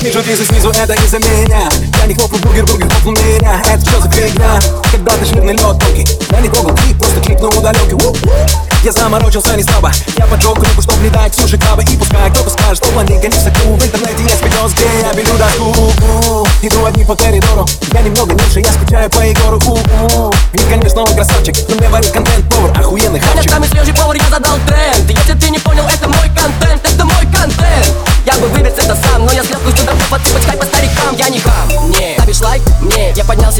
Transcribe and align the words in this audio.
Вижу 0.00 0.20
визы 0.20 0.44
снизу, 0.44 0.70
это 0.70 0.94
из-за 0.94 1.18
меня. 1.18 1.68
Я 2.00 2.06
не 2.06 2.14
хлопну 2.14 2.38
бургер, 2.38 2.66
бургер 2.66 2.88
хлопнул 2.90 3.14
меня. 3.14 3.62
Это 3.70 3.80
что 3.88 4.00
за 4.00 4.10
фигня? 4.10 4.58
Когда 4.90 5.12
ты 5.12 5.24
жирный 5.24 5.52
лед 5.52 5.78
тонкий 5.78 6.06
Я 6.30 6.40
не 6.40 6.48
трогал 6.48 6.74
клип, 6.74 6.98
просто 6.98 7.20
кликнул 7.20 7.50
удаленки 7.56 7.96
Я 8.84 8.92
заморочился 8.92 9.56
не 9.56 9.62
слабо. 9.62 9.92
Я 10.18 10.26
поджег 10.26 10.56
руку, 10.56 10.82
чтоб 10.82 11.00
не 11.00 11.08
дать 11.08 11.34
суши 11.34 11.56
крабы 11.58 11.84
И 11.84 11.96
пускай 11.96 12.30
кто-то 12.30 12.50
скажет, 12.50 12.78
что 12.78 12.92
блондинка 12.92 13.28
не 13.28 13.34
в 13.34 13.44
В 13.44 13.84
интернете 13.84 14.22
есть 14.22 14.42
видос, 14.42 14.72
где 14.72 14.86
я 15.02 15.12
белю 15.12 15.38
доску. 15.38 16.44
Иду 16.62 16.84
одни 16.84 17.04
по 17.04 17.14
коридору. 17.14 17.66
Я 17.92 18.02
немного 18.02 18.34
ниже, 18.34 18.60
я 18.60 18.72
скучаю 18.72 19.10
по 19.10 19.20
Егору. 19.20 19.58
И, 20.52 20.58
конечно, 20.68 21.02
он 21.02 21.14
красавчик 21.14 21.54
Но 21.68 21.76
мне 21.76 21.88
варит 21.88 22.10
контент 22.10 22.48
повар, 22.52 22.78
охуенный 22.78 23.20
хавчик 23.20 23.52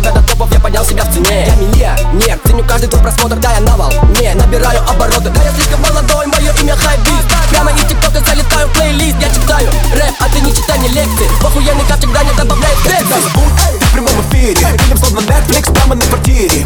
себя 0.05 0.13
до 0.13 0.23
топов, 0.23 0.53
я 0.53 0.61
поднял 0.61 0.85
себя 0.85 1.05
в 1.05 1.13
цене. 1.13 1.47
Я 1.47 1.55
миллионер, 1.57 2.39
ценю 2.45 2.65
каждый 2.65 2.89
твой 2.89 3.03
просмотр, 3.03 3.37
да 3.37 3.53
я 3.53 3.61
навал. 3.61 3.93
Не, 4.21 4.35
набираю 4.35 4.81
обороты, 4.89 5.31
да 5.31 5.43
я 5.43 5.53
слишком 5.53 5.81
молодой, 5.81 6.27
мое 6.27 6.53
имя 6.61 6.77
хайбист. 6.77 7.29
Прямо 7.51 7.71
из 7.73 7.85
тиктока 7.89 8.21
залетаю 8.21 8.69
в 8.69 8.73
плейлист, 8.73 9.17
я 9.21 9.29
читаю 9.29 9.71
рэп, 9.95 10.15
а 10.21 10.29
ты 10.29 10.41
не 10.41 10.55
читай 10.55 10.79
мне 10.79 10.89
лекции. 10.89 11.27
В 11.41 11.47
охуенный 11.47 11.85
капчик, 11.89 12.13
да 12.13 12.23
не 12.23 12.33
добавляй 12.33 12.75
Тебя 12.85 13.21
зовут, 13.21 13.53
ты 13.57 13.85
в 13.87 13.93
прямом 13.93 14.21
эфире. 14.29 14.79
Фильм 14.79 14.99
словно 14.99 15.21
Netflix 15.21 15.73
прямо 15.73 15.95
на 15.95 16.05
квартире 16.05 16.64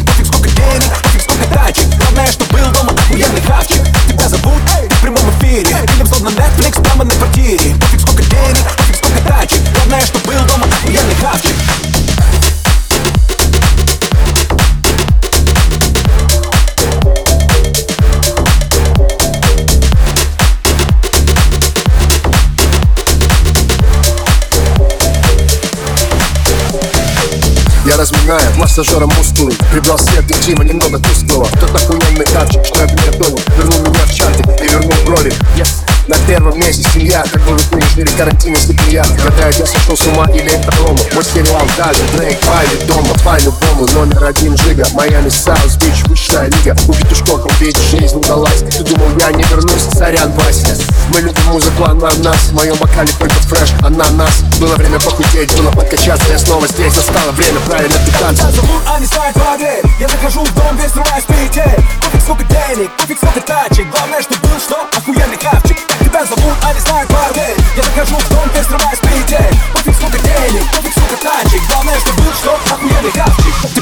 Я 27.99 28.03
разминаю 28.03 28.55
массажером 28.55 29.11
мускулы. 29.17 29.51
Прибрал 29.73 29.99
свет 29.99 30.23
и 30.31 30.33
Тима 30.45 30.63
немного 30.63 30.99
тусклого. 30.99 31.45
Тот 31.59 31.75
охуенный 31.75 32.23
капчик, 32.27 32.65
что 32.65 32.83
я 32.83 32.87
приготовил 32.87 33.37
Вернул 33.57 33.79
меня 33.81 34.05
в 34.05 34.13
чарты 34.13 34.41
и 34.63 34.69
вернул 34.69 34.93
брови 35.05 35.33
yes. 35.57 35.67
На 36.07 36.15
первом 36.25 36.57
месте 36.57 36.89
семья, 36.93 37.25
как 37.29 37.41
будут 37.41 37.69
нынешний 37.73 38.05
карантин, 38.17 38.53
если 38.53 38.71
бы 38.71 38.83
я. 38.89 39.03
Гадаю, 39.03 39.53
я 39.53 39.65
сошел 39.65 39.97
с 39.97 40.07
ума 40.07 40.25
или 40.31 40.49
это 40.49 40.71
Рома 40.77 40.97
Мой 41.13 41.25
сериал 41.25 41.67
даже 41.77 41.99
Дрейк, 42.15 42.39
Пайли, 42.39 42.87
дома. 42.87 43.13
По-любому 43.25 43.85
номер 43.91 44.23
один 44.23 44.55
Жига 44.55 44.87
Майами, 44.93 45.27
Саус, 45.27 45.75
Бич, 45.75 46.05
высшая 46.05 46.45
лига. 46.45 46.77
У 46.87 46.93
петушков 46.93 47.45
убить, 47.45 47.77
жизнь 47.91 48.15
удалась. 48.15 48.59
Ты 48.59 48.85
думал, 48.85 49.09
я 49.19 49.33
не 49.33 49.43
вернусь, 49.43 49.83
сорян, 49.93 50.31
Вася 50.31 50.77
Мы 51.09 51.21
любим 51.21 51.45
музыку, 51.47 51.85
она 51.85 52.09
нас. 52.23 52.49
В 52.49 52.53
моем 52.53 52.75
бокале 52.77 53.11
только 53.17 53.35
фреш, 53.35 53.69
она 53.81 54.09
нас. 54.11 54.41
Было 54.59 54.75
время 54.75 54.99
похудеть, 54.99 55.55
было 55.57 55.71
подкачаться. 55.71 56.29
Я 56.29 56.37
снова 56.37 56.67
здесь, 56.67 56.95
настало 56.95 57.31
время 57.31 57.59
правильно 57.61 57.97
питаться. 58.05 58.51
А 58.87 58.99
не 58.99 59.05
знает 59.05 59.35
модель 59.35 59.83
Я 59.99 60.07
захожу 60.07 60.43
в 60.43 60.53
дом, 60.53 60.77
весь 60.77 60.91
срываясь 60.91 61.23
петель 61.25 61.83
Пофиг 62.01 62.21
сколько 62.21 62.43
денег, 62.43 62.91
пофиг 62.97 63.17
сколько 63.17 63.41
тачек. 63.41 63.89
Главное, 63.91 64.21
что 64.21 64.35
был, 64.39 64.59
что? 64.59 64.87
Охуенный 64.97 65.37
хавчик 65.37 65.77
Тебя 65.99 66.25
зовут, 66.25 66.57
а 66.63 66.73
не 66.73 66.79
знает 66.79 67.09
модель 67.09 67.57
Я 67.77 67.83
захожу 67.83 68.15
в 68.17 68.29
дом, 68.29 68.49
весь 68.53 68.65
срываясь 68.65 68.99
петель 68.99 69.59
Пофиг 69.73 69.95
сколько 69.95 70.19
денег, 70.19 70.63
пофиг 70.71 70.91
сколько 70.91 71.17
тачек. 71.23 71.61
Главное, 71.69 71.99
что 71.99 72.13
был, 72.13 72.33
что? 72.33 72.59
Охуенный 72.73 73.11
хавчик 73.11 73.78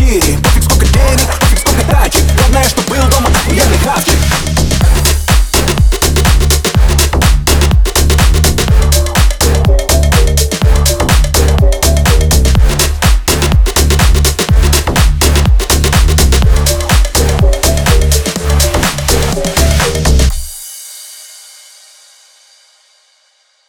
хавчик 0.00 0.59